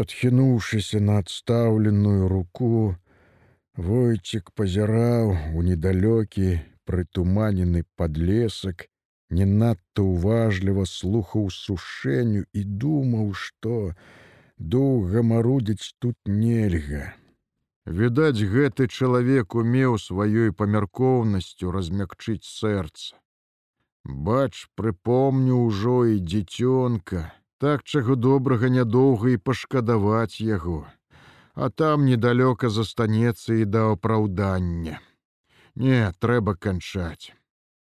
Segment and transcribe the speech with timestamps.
[0.00, 2.96] Адхінуўшыся на адстаўленую руку,
[3.76, 6.46] Войцік пазіраў у недалёкі
[6.88, 8.86] прытуманены падлесак,
[9.30, 13.94] не надта уважліва слухаў сушэнню і думаў, што
[14.74, 17.12] доўга марудзіць тут нельга.
[18.00, 23.20] Відаць, гэты чалавек умеў сваёй памяркоўнасцю размякчыць сэрца.
[24.04, 27.28] Бач, прыпомню ўжо і дзіцёнка,
[27.60, 30.86] так чаго добрага нядоўга і пашкадаваць яго,
[31.54, 35.00] А там недалёка застанецца і да апраўдання.
[35.74, 37.34] Не, трэба канчаць.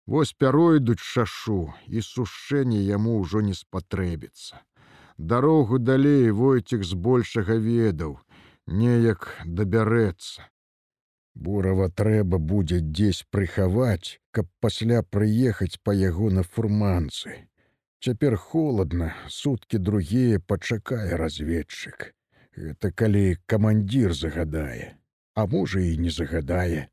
[0.06, 4.62] Вось пяройдуць шашу і сушэнне яму ўжо не спатрэбіцца.
[5.18, 8.16] Дарогу далей войцік збольшага ведаў,
[8.66, 10.48] неяк дабярэцца.
[11.34, 17.36] Бурава трэба будзе дзесь прыхаваць, каб пасля прыехаць па яго на фурманцы.
[18.00, 22.14] Цяпер холодна, суткі другія пачакае разведчык.
[22.54, 24.94] Гэта калі камандзір загадае,
[25.34, 26.86] а можа і не загадае.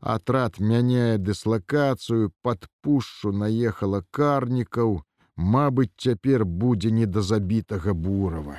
[0.00, 5.00] Атрад мяняе дыслакацыю, пад пушчу наехала карнікаў,
[5.40, 8.58] Мабыць, цяпер будзе не да забітага бурава.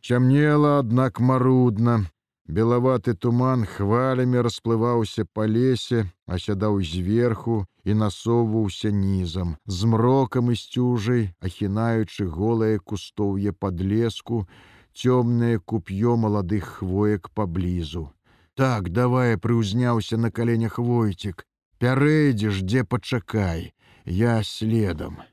[0.00, 2.06] Цямнела, аднак марудна.
[2.46, 11.32] Белаваты туман хвалямі расплываўся па лесе, асядаў зверху і насоўваўся нізам, з мрокам і сцюжай,
[11.40, 14.44] ахінаючы голае кустоўе падлеску,
[14.92, 18.12] цёмнае куп'ё маладых хвоек паблізу.
[18.54, 21.46] Так давай прыўзняўся на каленях войцік,
[21.80, 23.72] пярэдзеш, дзе пачакай,
[24.04, 25.24] я следам.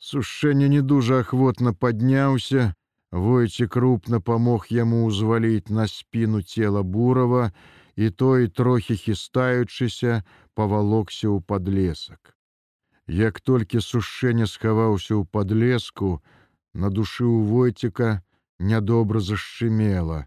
[0.00, 2.72] Сушэнне не дужа ахвотна падняўся,
[3.14, 7.52] Войце крупна памог яму ўзваліць на спіну цела бурава,
[7.94, 10.26] і той, трохі хістаючыся,
[10.58, 12.34] павалокся ў падлесак.
[13.06, 16.18] Як толькі сушэнне схаваўся ў падлеску,
[16.74, 18.08] на душы ў войціка
[18.58, 20.26] нядобра зашчымела.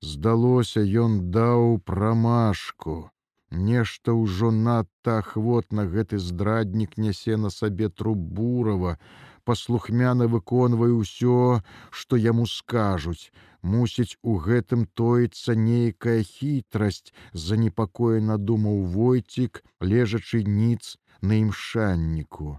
[0.00, 3.12] Здалося, ён даў прамашку.
[3.52, 8.96] Нешта ўжо надта ахвотна гэты здраднік нясе на сабе трубурава,
[9.44, 11.60] паслухмяна выконвае ўсё,
[11.90, 13.30] што яму скажуць.
[13.62, 22.58] Мусіць, у гэтым тоіцца нейкая хітрасць, занепакоена думаў войцік, лежачы ніц на імшанніку.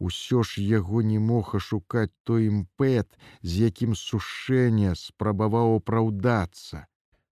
[0.00, 3.08] Усё ж яго не мог ашукаць той імпэт,
[3.42, 6.86] з якім сушэнне спрабаваў апраўдацца.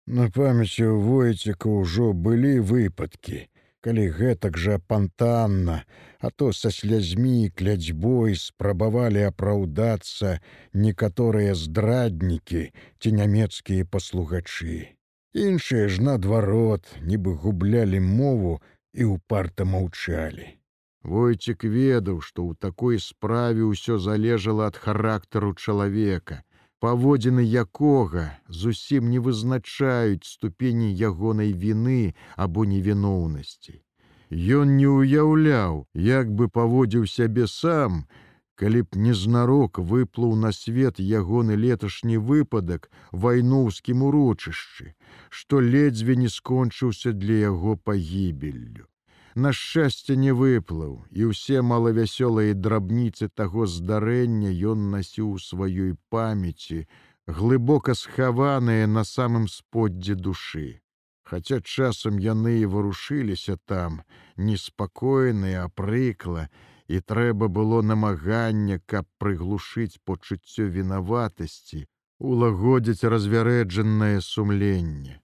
[0.08, 3.48] На памяці ў войціка ўжо былі выпадкі
[3.86, 5.84] калі гэтак жа пантанна,
[6.20, 10.38] а то са слязьмі клядзьбой спрабавалі апраўдацца
[10.74, 12.64] некаторыя здраднікі
[13.00, 14.98] ці нямецкія паслугачы.
[15.38, 18.58] Іншыя ж наадварот, нібы гублялі мову
[18.94, 20.58] і ўпарта маўчалі.
[21.04, 26.42] Войцік ведаў, што ў такой справе ўсё залежала ад характару чалавека,
[26.86, 28.24] паводзіны якога
[28.62, 33.76] зусім не вызначаюць ступені ягонай віны або невіноўнасці.
[34.32, 38.04] Ён не ўяўляў, як бы паводзіў сябе сам,
[38.60, 44.94] калі б незнарок выплыў на свет ягоны леташні выпадак вайноўскім урочышчы,
[45.30, 48.88] што ледзьве не скончыўся для яго пагібеллю
[49.38, 56.80] на шчасце не выплыў, і ўсе малавясёлыя драбніцы таго здарэння ён насіў сваёй памяці,
[57.28, 60.82] глыбока схаваныя на самым споддзе душы.
[61.22, 64.02] Хаця часам яны і варушыліся там,
[64.38, 66.50] неспакойныя, апрыкла,
[66.88, 71.86] і трэба было намаганне, каб прыглушыць пачуццё вінаватасці,
[72.18, 75.22] улагодзіць развярэджанае сумленне.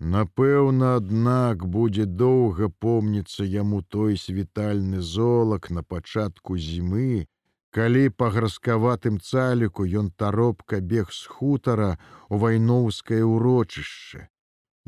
[0.00, 7.26] Напэўна, аднак будзе доўга помніцца яму той світальны золак на пачатку зімы,
[7.70, 11.98] калі па граскаватым цаліку ён таропка бег з хутара
[12.30, 14.24] у вайноўскае ўрочышча,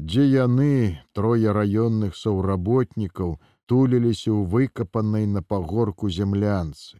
[0.00, 3.36] дзе яны, трое раённых саўработнікаў,
[3.68, 6.96] туліліся ў выкапанай на пагорку зямлянцы.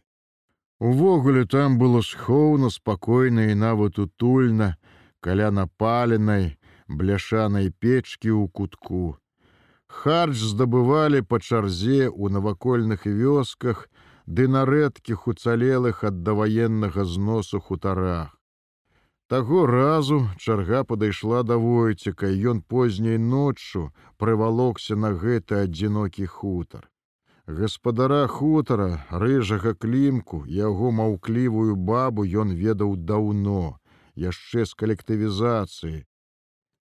[0.77, 4.77] Увогуле там было схоўна спакойна і нават утульна,
[5.19, 6.57] каля напаленай,
[6.87, 9.17] бляшанай печкі ў кутку.
[9.87, 13.87] Харч здабывалі па чарзе ў навакольных вёсках
[14.25, 18.31] ды на рэдкіх уцалелых ад даваеннага зносу хутарах.
[19.27, 26.89] Таго разу чарга падышла да войціка, ён позняй ноччу прывалокся на гэты адзінокі хутар.
[27.47, 33.79] Гаспадара хутара, рыжага клімку, яго маўклівую бабу ён ведаў даўно,
[34.15, 36.05] яшчэ з калектывізацыі,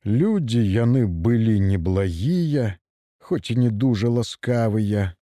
[0.06, 2.75] Людзі яны былі неблагія,
[3.22, 5.14] хоць і не дужа ласкавыя.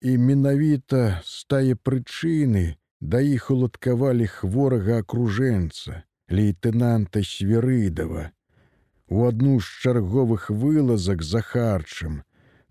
[0.00, 8.32] І менавіта з тае прычыны да іх уладкавалі хворага акружэнца, лейтенанта свірыдава.
[9.08, 12.22] У адну з чарговых вылазак за харчам,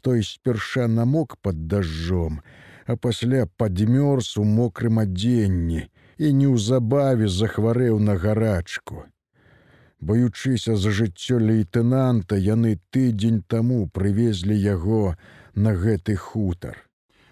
[0.01, 2.41] той спярша намок пад дажджом,
[2.85, 9.05] а пасля падмёрз у мокрым адзенні і неўзабаве захварэў на гарачку.
[9.99, 15.15] Баючыся за жыццё лейтенанта, яны тыдзень таму прывезлі яго
[15.55, 16.77] на гэты хутар.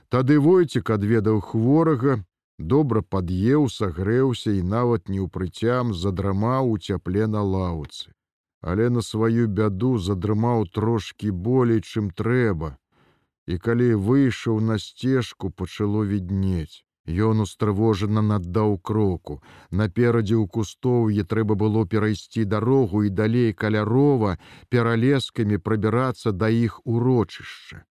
[0.09, 2.23] Тады войцік адведаў хворага,
[2.57, 8.13] добра пад'еў, сагрэўся і нават не ўпрыцям задрамаў у цяпле на лаўцы.
[8.61, 12.77] Але на сваю бяду задрымаў трошкі болей, чым трэба.
[13.45, 16.85] І калі выйшаў на сцежку, пачало віднець.
[17.05, 19.41] Ён устрывожана наддаў кроку.
[19.71, 24.37] Наперадзе ў кустоўе трэба было перайсці дарогу і далей калярова
[24.69, 27.83] пералескамі прабірацца да іх урочышча.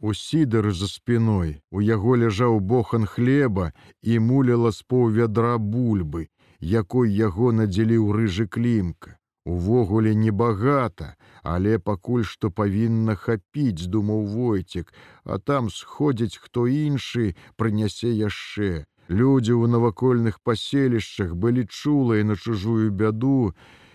[0.00, 3.72] У сідары за спиной у яго ляжаў бохан хлеба
[4.02, 6.28] і муліла з паўвядра бульбы,
[6.60, 9.17] якой яго надзеліў рыжы клімка.
[9.48, 14.92] Увогуле небагата, але пакуль што павінна хапіць, думаў войцік,
[15.24, 18.84] а там сходзіць хто іншы прынясе яшчэ.
[19.08, 23.54] Людзі ў навакольных паселішчах былі чулыя на чужую бяду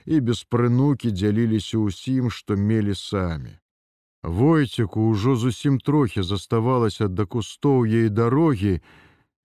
[0.09, 3.53] і без прынукі дзяліліся ўсім, што мелі самі.
[4.23, 8.75] Войціку ўжо зусім трохі заставалася да кустоўя і дарогі,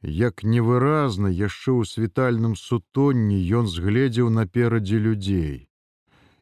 [0.01, 5.69] як невыразна яшчэ ў світальным сутонні ён згледзеў наперадзе людзей.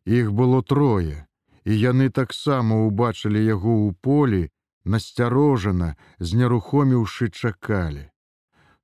[0.06, 1.26] Іх было трое,
[1.66, 4.42] і яны таксама ўбачылі яго ў полі,
[4.86, 8.06] насцярожана, знерухоміўшы чакалі.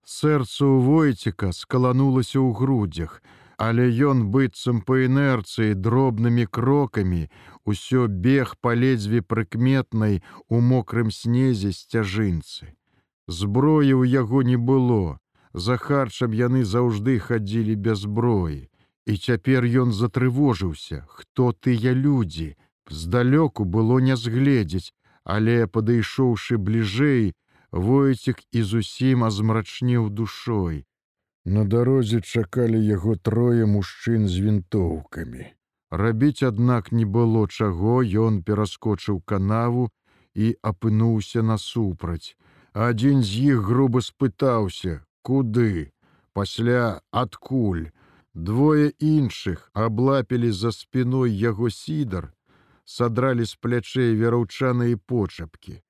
[0.02, 3.22] Сэрца ў войціка скаланулася ў грудзях,
[3.54, 7.30] але ён быццам па інерцыі дробнымі крокамі
[7.64, 12.74] усё бег па ледзьве прыкметнай у мокрым снезе сцяжынцы.
[13.28, 15.22] Зброі ў яго не было.
[15.54, 18.71] За харчам яны заўжды хадзілі без зброі.
[19.06, 22.54] І цяпер ён затрывожыўся, хто тыя людзі,
[22.88, 24.94] здалёку было не згледзець,
[25.25, 27.32] але падышоўшы бліжэй,
[27.72, 30.84] войцік і зусім азмрачнеў душой.
[31.44, 35.50] На дарозе чакалі яго трое мужчын з вінтоўкамі.
[35.90, 39.90] Рабіць, аднак не было чаго, ён пераскочыў канаву
[40.34, 42.37] і апынуўся насупраць.
[42.72, 45.93] Адзін з іх груба спытаўся: куды,
[46.32, 47.90] пасля адкуль.
[48.34, 52.32] Двое іншых аблапілі за спіной яго сідар,
[52.84, 55.82] садралі з плячэй вераўчаныя почапкі.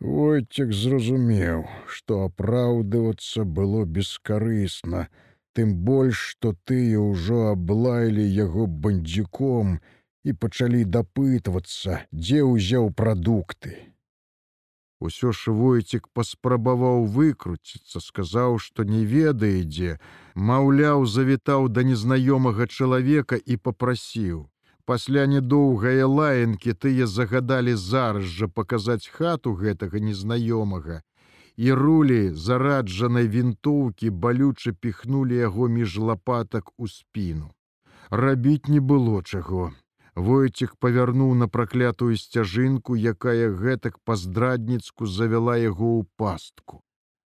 [0.00, 5.06] Войцек зразумеў, што апраўдывацца было бескарысна,
[5.54, 9.78] тым больш, што тыя ўжо аблаілі яго бандзіком
[10.24, 13.93] і пачалі дапытвацца, дзе ўзяў прадукты.
[15.04, 19.96] Усё ж войцік паспрабаваў выкруціцца, сказаў, што не ведае дзе,
[20.50, 24.38] маўляў, завітаў да незнаёмага чалавека і попрасіў.
[24.92, 30.98] Пасля недоўгае лаянкі тыя загадалі зараз жа паказаць хату гэтага незнаёмага.
[31.56, 37.52] І рулі зараджанай вінтоўкі балюча піхнулі яго між лапатак у спіну.
[38.24, 39.72] Рабіць не было чаго.
[40.16, 46.82] Войцік павярнуў на праклятую сцяжынку, якая гэтак па-здрадніцку завяла яго ў пастку.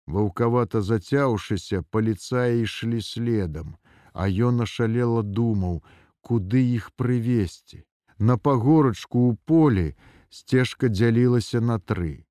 [0.07, 3.75] Ваўкавата зацяўшыся, паліцаі ішлі следам,
[4.15, 5.83] а ён ашалела думаў,
[6.23, 7.83] куды іх прывесці.
[8.19, 9.87] На пагорачку ў полі
[10.31, 12.23] сцежка дзялілася на тры.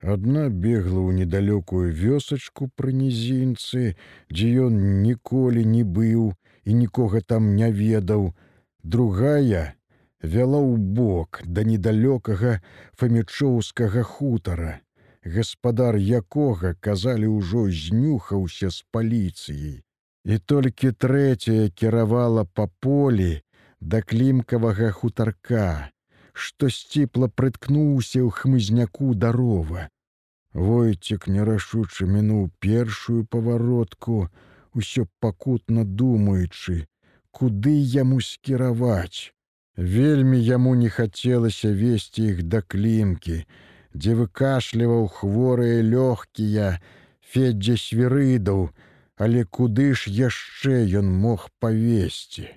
[0.00, 3.92] Адна бегла ў недалёкую вёсачку пры нізінцы,
[4.32, 6.32] дзе ён ніколі не быў
[6.64, 8.32] і нікога там не ведаў.
[8.82, 9.76] Другая
[10.22, 12.58] вяла ў бок да недалёкага
[12.98, 14.80] фамічоўскага хутара,
[15.24, 19.82] гаспадар якога казалі ўжо знюхаўся з паліцыяй.
[20.24, 23.42] І толькі трэцяя кіравала па полі
[23.80, 25.90] да клімкавага хутарка,
[26.32, 29.90] што сціпла прыткнуўся ў хмызняку дарова.
[30.54, 34.28] Войцік нерашучы мінуў першую паваротку,
[34.72, 36.86] усё пакутна думаючы,
[37.30, 39.32] куды яму скіраваць.
[39.76, 43.44] Вельмі яму не хацелася весці іх да клімкі,
[43.96, 46.80] дзе выкашліваў хворыя лёгкія,
[47.24, 48.68] феддзя свірыдаў,
[49.16, 52.48] але куды ж яшчэ ён мог павесці.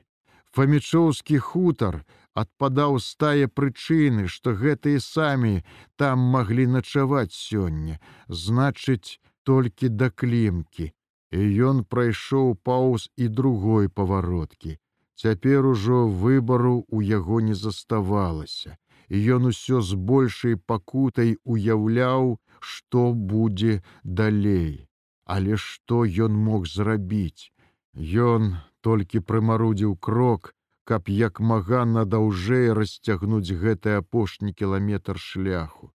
[0.52, 2.04] Фамічоўскі хутар
[2.36, 5.64] адпадаў стае прычыны, што гэтыя самі
[5.96, 10.92] там маглі начаваць сёння, значыць, толькі да клімкі.
[11.32, 14.80] І ён прайшоў паўз і другой павароткі.
[15.16, 18.76] Цяпер ужо выбару у яго не заставалася,
[19.10, 24.90] і ён усё з большай пакутай уяўляў, што будзе далей.
[25.26, 27.52] Але што ён мог зрабіць?
[27.96, 30.54] Ён толькі прымарудзіў крок,
[30.84, 35.92] каб як мага надаўжэй расцягнуць гэты апошні кіламетр шляху.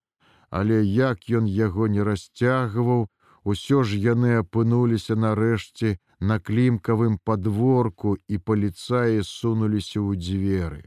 [0.50, 3.06] Але як ён яго не расцягваў,
[3.44, 10.82] усё ж яны апынуліся нарэшце на клімкавым падворку і паліцаі сунуліся ў дзверы.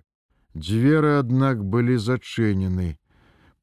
[0.54, 2.98] Дзверы, аднак былі зачынены.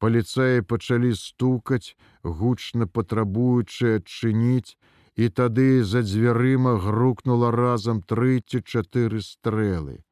[0.03, 4.75] Паліцаі пачалі стукаць, гучна патрабуючы адчыніць,
[5.15, 10.03] і тады за дзвярыма грукнула разам тры ці чатыры стрэлы.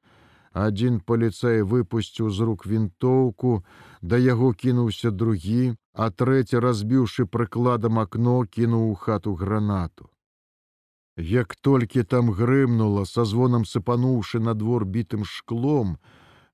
[0.53, 3.63] Адзін паліцай выпусціў з рук вінтоўку,
[4.01, 10.09] да яго кінуўся другі, а трэці, разбіўшы прыкладам акно, кінуў у хату гранату.
[11.19, 15.97] Як толькі там грымнула, са звонам сыпануўшы на двор бітым шклом,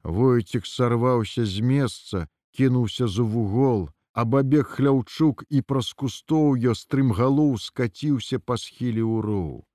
[0.05, 8.57] Войцік сарваўся з месца, кінуўся за вугол, абабег хляўчук і праз кустоўё стрымгалоў скаціўся па
[8.57, 9.65] схіле ўроў.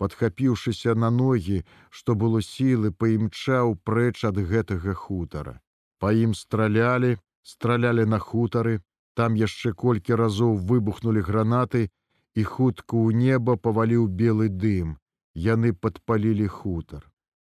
[0.00, 5.60] Падхапіўшыся на ногі, што было сілы, паімчаў прэч ад гэтага хутара.
[6.00, 8.80] Па ім стралялі, стралялі на хутары,
[9.12, 11.88] там яшчэ колькі разоў выбухнули гранаты,
[12.34, 14.98] і хутка ў неба паваліў белы дым.
[15.34, 17.06] Яны падпалілі хутар.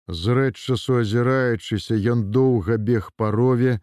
[0.08, 3.80] Зрэч часу азіраючыся, ён доўга бег па рове,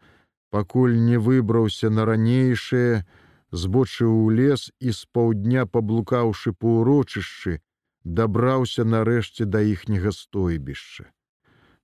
[0.51, 3.05] пакуль не выбраўся на ранейшае,
[3.51, 7.59] збочыў у лес і з паўдня паблукаўшы па ўрочышчы,
[8.03, 11.07] дабраўся нарэшце да іхняга стойбішча.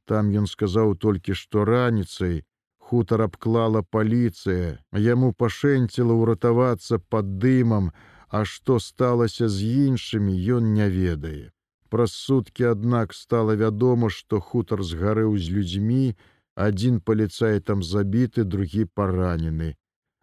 [0.06, 2.44] Там ён сказаў толькі, што раніцай
[2.78, 7.90] хутар абклала паліцыя, яму пашэнціла ўратавацца пад дымам,
[8.36, 11.52] а што сталася з іншымі, ён не ведае.
[11.94, 16.06] Праз суткі, аднак стала вядома, што хутар згарэў з людзьмі,
[16.68, 19.70] адзін паліцай там забіты, другі паранены.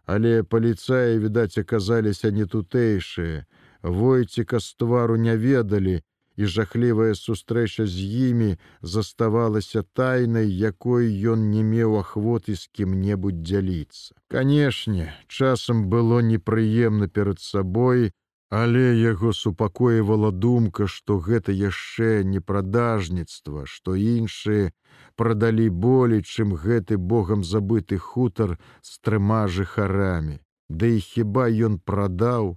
[0.04, 3.46] Але паліцаі, відаць, аказаліся не тутэйшыя.
[3.82, 6.02] Войціка з твару не ведалі,
[6.36, 7.98] і жахлівая сустрэча з
[8.30, 14.14] імі заставалася тайнай, якой ён не меў ахвоты з кім-небудзь дзяліцца.
[14.28, 18.12] Канешне, часам было непрыемна перад сабой,
[18.52, 24.72] але яго супакоівала думка, што гэта яшчэ не прадажніцтва, што іншыя
[25.16, 30.40] прадалі болей, чым гэты богам забыты хутар з трыма жыхарамі.
[30.68, 32.56] Ды і хіба ён прадаў,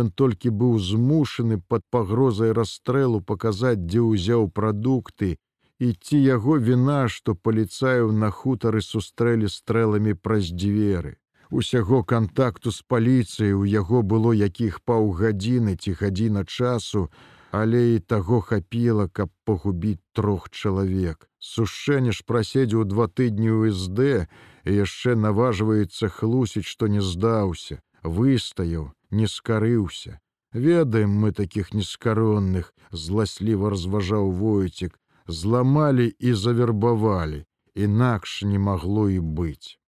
[0.00, 5.36] Ён толькі быў змушаны пад пагрозай расстрэлу паказаць, дзе ўзяў прадукты,
[5.78, 11.18] і ці яго віна, што паліцаяў на хутары сустрэлі стрэламі праз дзверы.
[11.50, 17.10] Усяго кантакту з паліцыяй у яго было якіх паўгадзіны ці гадзіна часу,
[17.50, 21.28] але і таго хапіла, каб пагубіць трох чалавек.
[21.38, 24.24] Сушэнне ж праседзеў два тыдні ў СД
[24.64, 30.20] і яшчэ наважваецца хлусіць, што не здаўся, выстаяў, не скарыўся.
[30.52, 37.44] Ведаем мы такіх нескаронных, зласліва разважаў войцік, зламалі і завербавалі,
[37.74, 39.78] інакш не магло і быць.